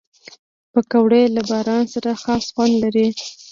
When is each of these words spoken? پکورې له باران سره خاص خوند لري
پکورې 0.71 1.23
له 1.35 1.41
باران 1.49 1.85
سره 1.93 2.11
خاص 2.23 2.45
خوند 2.53 2.75
لري 2.83 3.07